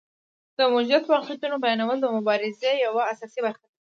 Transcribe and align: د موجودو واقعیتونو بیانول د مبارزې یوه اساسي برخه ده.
د 0.57 0.59
موجودو 0.73 1.09
واقعیتونو 1.13 1.55
بیانول 1.63 1.97
د 2.01 2.07
مبارزې 2.15 2.71
یوه 2.85 3.01
اساسي 3.13 3.39
برخه 3.45 3.65
ده. 3.69 3.75